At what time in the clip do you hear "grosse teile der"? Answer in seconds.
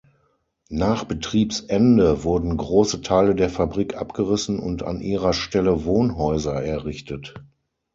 2.57-3.51